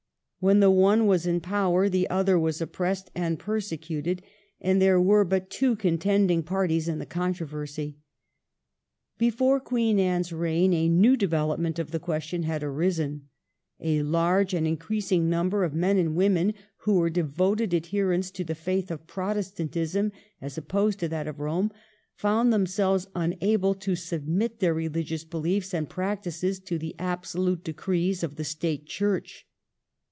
[0.43, 4.23] When the one was in power the other was oppressed and persecuted,
[4.59, 7.99] and there were but two contending parties in the controversy.
[9.19, 13.29] Before Anne's reign a new development of the question had arisen.
[13.79, 18.55] A large and increasing number of men and women who were devoted adherents to the
[18.55, 20.11] faith of Protestantism
[20.41, 21.69] as opposed to that of Eome,
[22.15, 28.37] found themselves unable to submit their reUgious beliefs and practices to the absolute decrees of
[28.37, 29.45] the State Church.